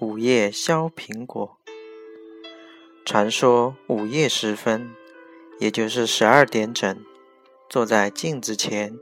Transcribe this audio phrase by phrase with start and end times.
[0.00, 1.58] 午夜削苹果。
[3.04, 4.94] 传说午夜时分，
[5.58, 7.04] 也就是十二点整，
[7.68, 8.96] 坐在镜子前，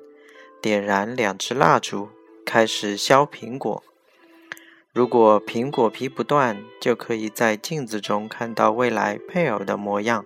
[0.63, 2.09] 点燃两支蜡烛，
[2.47, 3.85] 开始削苹果。
[4.95, 10.25] 如果苹果皮不断，就可以在镜子中看到未来配偶的模样。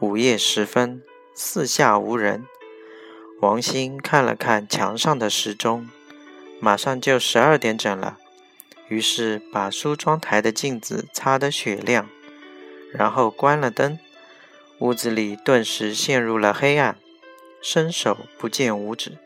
[0.00, 1.00] 午夜时分，
[1.32, 2.44] 四下无人。
[3.40, 5.88] 王鑫看了看墙上的时钟，
[6.58, 8.18] 马上就十二点整了，
[8.88, 12.08] 于是把梳妆台的镜子擦得雪亮。
[12.92, 13.98] 然后关了灯，
[14.78, 16.98] 屋子里顿时陷入了黑暗，
[17.60, 19.18] 伸手不见五指。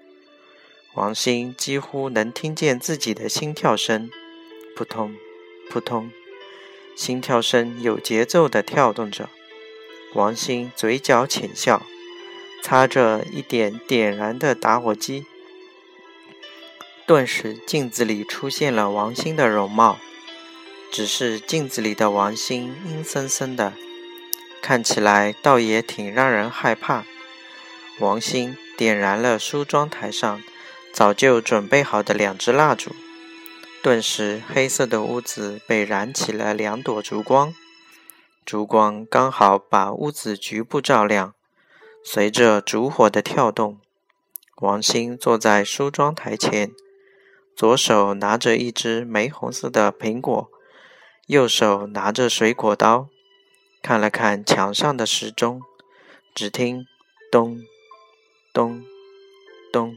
[0.95, 4.11] 王鑫几乎能听见自己的心跳声，
[4.77, 5.15] 扑通，
[5.71, 6.11] 扑通，
[6.97, 9.31] 心跳声有节奏地跳动着。
[10.15, 11.83] 王鑫嘴角浅笑，
[12.63, 15.25] 擦着一点点燃的打火机，
[17.07, 19.99] 顿时镜子里出现了王鑫的容貌。
[20.91, 23.73] 只是镜子里的王鑫阴森森的，
[24.61, 27.05] 看起来倒也挺让人害怕。
[27.99, 30.43] 王鑫点燃了梳妆台上
[30.93, 32.95] 早就准备好的两支蜡烛，
[33.83, 37.55] 顿时黑色的屋子被燃起了两朵烛光，
[38.45, 41.33] 烛光刚好把屋子局部照亮。
[42.05, 43.81] 随着烛火的跳动，
[44.57, 46.71] 王鑫坐在梳妆台前，
[47.55, 50.51] 左手拿着一只玫红色的苹果。
[51.27, 53.09] 右手拿着水果刀，
[53.81, 55.63] 看了看墙上的时钟，
[56.35, 56.85] 只听
[57.31, 57.61] 咚
[58.53, 58.83] 咚
[59.73, 59.97] 咚，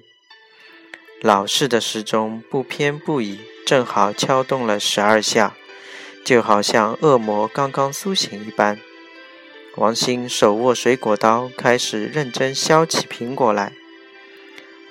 [1.21, 5.55] 老式的时钟不偏不倚，正好敲动了十二下，
[6.23, 8.79] 就好像恶魔刚刚苏醒一般。
[9.77, 13.73] 王鑫手握水果刀，开始认真削起苹果来。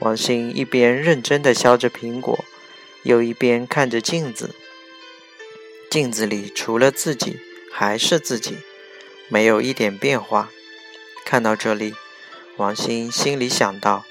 [0.00, 2.44] 王鑫一边认真地削着苹果，
[3.04, 4.54] 又一边看着镜子。
[5.88, 7.38] 镜子里除了自己
[7.72, 8.56] 还是自己，
[9.28, 10.50] 没有一点变化。
[11.24, 11.94] 看到这里，
[12.56, 14.04] 王鑫心里想到：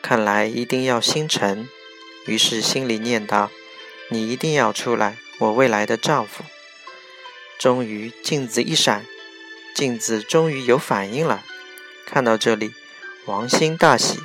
[0.00, 1.68] 看来一定要星辰。
[2.26, 3.50] 于是心里念道
[4.10, 6.44] ：“你一定要出来，我未来的丈夫。”
[7.58, 9.06] 终于，镜子一闪，
[9.74, 11.44] 镜子终于有反应了。
[12.04, 12.72] 看到这里，
[13.26, 14.20] 王鑫大喜。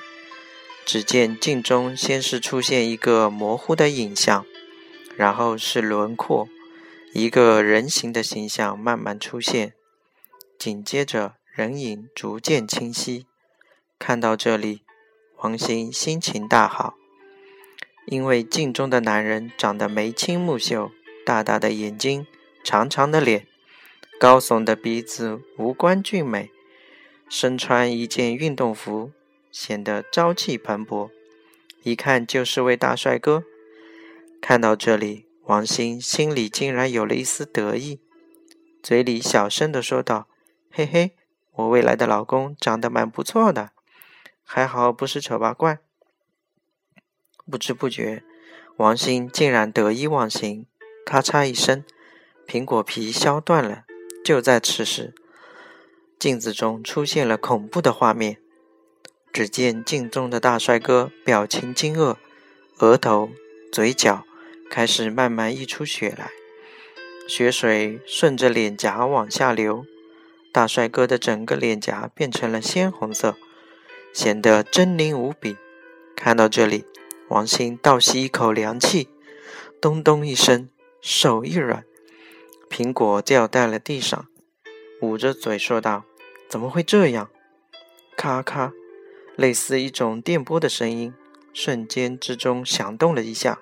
[0.85, 4.45] 只见镜中先是出现一个模糊的影像，
[5.15, 6.47] 然后是轮廓。
[7.13, 9.73] 一个人形的形象慢慢出现，
[10.57, 13.25] 紧接着人影逐渐清晰。
[13.99, 14.81] 看到这里，
[15.37, 16.95] 王鑫心情大好，
[18.07, 20.91] 因为镜中的男人长得眉清目秀，
[21.25, 22.25] 大大的眼睛，
[22.63, 23.45] 长长的脸，
[24.19, 26.49] 高耸的鼻子，五官俊美，
[27.29, 29.11] 身穿一件运动服，
[29.51, 31.09] 显得朝气蓬勃，
[31.83, 33.43] 一看就是位大帅哥。
[34.41, 35.27] 看到这里。
[35.45, 37.99] 王鑫心里竟然有了一丝得意，
[38.81, 40.27] 嘴里小声的说道
[40.71, 41.17] ：“嘿嘿，
[41.53, 43.71] 我未来的老公长得蛮不错的，
[44.43, 45.79] 还好不是丑八怪。”
[47.49, 48.23] 不知不觉，
[48.77, 50.67] 王鑫竟然得意忘形，
[51.05, 51.83] 咔嚓一声，
[52.47, 53.83] 苹果皮削断了。
[54.23, 55.13] 就在此时，
[56.17, 58.39] 镜子中出现了恐怖的画面，
[59.33, 62.17] 只见镜中的大帅哥表情惊愕，
[62.79, 63.31] 额头、
[63.71, 64.25] 嘴角。
[64.69, 66.31] 开始慢慢溢出血来，
[67.27, 69.85] 血水顺着脸颊往下流，
[70.53, 73.35] 大帅哥的整个脸颊变成了鲜红色，
[74.13, 75.57] 显得狰狞无比。
[76.15, 76.85] 看到这里，
[77.27, 79.09] 王鑫倒吸一口凉气，
[79.81, 80.69] 咚咚一声，
[81.01, 81.83] 手一软，
[82.69, 84.25] 苹果掉在了地上，
[85.01, 86.05] 捂着嘴说道
[86.47, 87.29] ：“怎么会这样？”
[88.15, 88.71] 咔咔，
[89.35, 91.13] 类似一种电波的声音，
[91.53, 93.59] 瞬间之中响动了一下。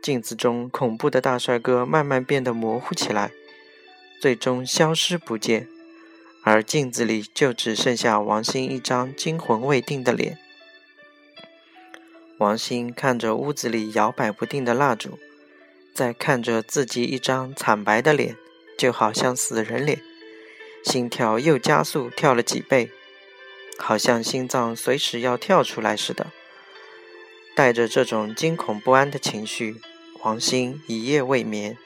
[0.00, 3.32] 镜子中恐怖的大帅哥慢慢变得模糊起来，
[4.20, 5.68] 最终消失不见，
[6.42, 10.38] 而镜子里就只剩下王鑫一张惊魂未定的脸。
[12.38, 15.18] 王鑫看着屋子里摇摆不定的蜡烛，
[15.92, 18.36] 再看着自己一张惨白的脸，
[18.78, 20.00] 就好像死人脸，
[20.84, 22.90] 心跳又加速跳了几倍，
[23.78, 26.26] 好像心脏随时要跳出来似的。
[27.54, 29.80] 带着这种惊恐不安的情绪，
[30.22, 31.76] 王鑫一夜未眠，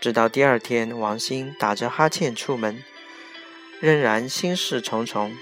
[0.00, 2.82] 直到第二天，王鑫打着哈欠出门，
[3.80, 5.34] 仍然心事重重。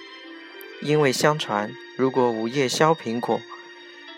[0.81, 3.41] 因为相传，如果午夜削苹果，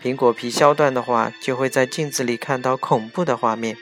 [0.03, 3.77] 苹果皮削断的话，就会在镜子里看到恐怖的画面，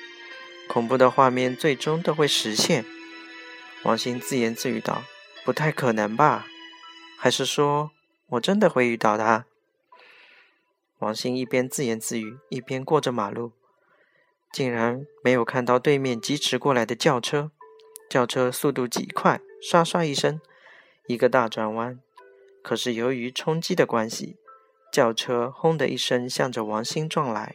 [0.67, 2.85] 恐怖的画面最终都会实现。
[3.83, 5.03] 王鑫自言自语道
[5.45, 6.47] ：“不太可能吧？
[7.23, 7.93] 还是说
[8.31, 9.47] 我真的会遇到他？”
[10.99, 13.53] 王鑫一边自言自语，一边过着马路。
[14.51, 17.53] 竟然没有看到对面疾驰过来的轿车。
[18.11, 20.41] 轿车速度极快，唰唰一声，
[21.07, 22.01] 一个大转弯。
[22.61, 24.37] 可是由于冲击的关系，
[24.93, 27.53] 轿车轰的一声向着王鑫撞来。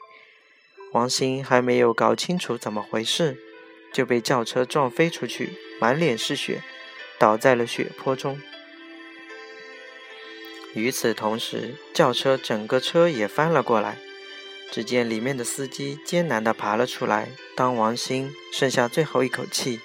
[0.94, 3.38] 王鑫还没有搞清楚怎么回事，
[3.94, 6.64] 就被轿车撞飞出去，满脸是血，
[7.19, 8.40] 倒在了血泊中。
[10.78, 13.98] 与此同时，轿车整个车也翻了过来。
[14.72, 17.30] 只见里面的司机艰难地爬了出来。
[17.56, 19.80] 当王鑫剩下最后一口气。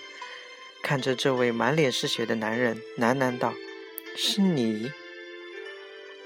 [0.82, 3.54] 看着这位满脸是血的男人，喃喃道
[4.16, 4.90] ：“是你。”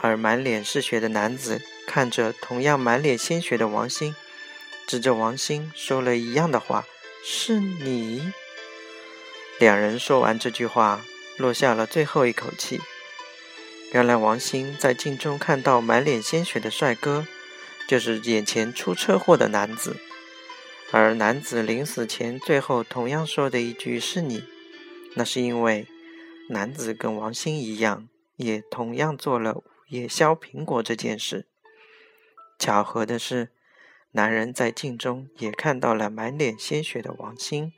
[0.01, 4.17] 而满脸是血的男子看着同样满脸鲜血的王鑫，
[4.87, 6.87] 指着王鑫说了一样的话
[7.23, 8.33] ：“是你。”
[9.61, 11.05] 两人说完这句话，
[11.37, 12.81] 落下了最后一口气。
[13.93, 17.27] 原来王兴在镜中看到满脸鲜血的帅哥，
[17.89, 19.97] 就是眼前出车祸的男子。
[20.93, 24.45] 而男子临死前最后同样说的一句“是你”，
[25.15, 25.87] 那是因为
[26.51, 31.47] 男子跟王兴一样，也同样做了午夜削苹果这件事。
[32.59, 33.51] 巧合的是，
[34.13, 37.73] 男人在镜中也看到了满脸鲜血的王兴。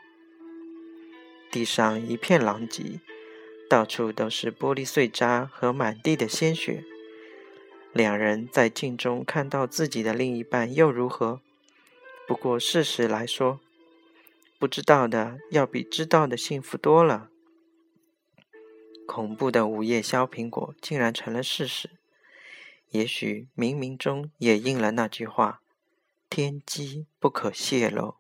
[1.51, 3.01] 地上一片狼藉，
[3.69, 6.85] 到处都是玻璃碎渣和满地的鲜血。
[7.93, 11.41] 两人在镜中看到自己的另一半又如何？
[12.27, 13.61] 不过，事实来说，
[14.59, 17.31] 不知道的要比知道的幸福多了。
[19.07, 21.89] 恐怖的午夜削苹果竟然成了事实，
[22.91, 25.63] 也许冥冥中也应了那句话：
[26.29, 28.18] 天机不可泄露。